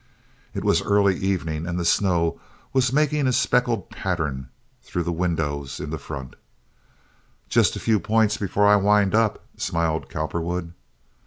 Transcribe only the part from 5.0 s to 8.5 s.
the windows in front. "Just a few points